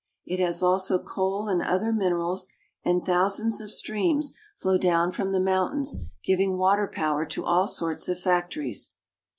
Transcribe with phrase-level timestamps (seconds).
[0.25, 2.47] It has also coal and other minerals,
[2.83, 4.81] and thousands of streams flow 9 6 FRANCE.
[4.83, 8.93] down from the mountains, giving water power to all sorts of factories.